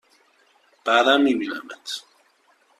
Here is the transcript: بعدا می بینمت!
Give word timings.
بعدا 0.85 1.17
می 1.17 1.33
بینمت! 1.35 2.03